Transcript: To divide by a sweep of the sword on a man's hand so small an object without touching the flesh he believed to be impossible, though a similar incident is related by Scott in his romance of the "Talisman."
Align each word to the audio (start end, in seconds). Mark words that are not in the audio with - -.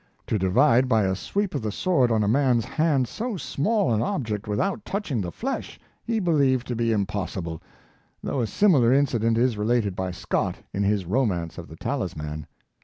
To 0.25 0.39
divide 0.39 0.89
by 0.89 1.03
a 1.03 1.15
sweep 1.15 1.53
of 1.53 1.61
the 1.61 1.71
sword 1.71 2.11
on 2.11 2.23
a 2.23 2.27
man's 2.27 2.65
hand 2.65 3.07
so 3.07 3.37
small 3.37 3.93
an 3.93 4.01
object 4.01 4.47
without 4.47 4.83
touching 4.83 5.21
the 5.21 5.31
flesh 5.31 5.79
he 6.03 6.19
believed 6.19 6.65
to 6.69 6.75
be 6.75 6.91
impossible, 6.91 7.61
though 8.23 8.41
a 8.41 8.47
similar 8.47 8.91
incident 8.91 9.37
is 9.37 9.59
related 9.59 9.95
by 9.95 10.09
Scott 10.09 10.55
in 10.73 10.81
his 10.81 11.05
romance 11.05 11.59
of 11.59 11.67
the 11.67 11.75
"Talisman." 11.75 12.47